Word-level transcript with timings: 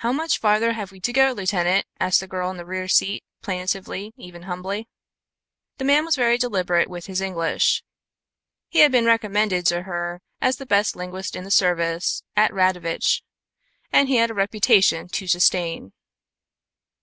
"How 0.00 0.12
much 0.12 0.36
farther 0.38 0.74
have 0.74 0.92
we 0.92 1.00
to 1.00 1.14
go, 1.14 1.32
lieutenant?" 1.32 1.86
asked 1.98 2.20
the 2.20 2.28
girl 2.28 2.50
on 2.50 2.58
the 2.58 2.66
rear 2.66 2.88
seat, 2.88 3.24
plaintively, 3.40 4.12
even 4.18 4.42
humbly. 4.42 4.86
The 5.78 5.86
man 5.86 6.04
was 6.04 6.14
very 6.14 6.36
deliberate 6.36 6.90
with 6.90 7.06
his 7.06 7.22
English. 7.22 7.82
He 8.68 8.80
had 8.80 8.92
been 8.92 9.06
recommended 9.06 9.64
to 9.68 9.84
her 9.84 10.20
as 10.42 10.58
the 10.58 10.66
best 10.66 10.94
linguist 10.94 11.34
in 11.36 11.44
the 11.44 11.50
service 11.50 12.22
at 12.36 12.52
Radovitch, 12.52 13.22
and 13.90 14.08
he 14.08 14.16
had 14.16 14.30
a 14.30 14.34
reputation 14.34 15.08
to 15.08 15.26
sustain. 15.26 15.94